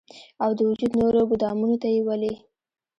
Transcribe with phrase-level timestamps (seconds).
[0.43, 2.33] او د وجود نورو ګودامونو ته ئې ولي